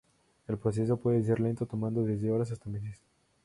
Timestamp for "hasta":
2.49-2.71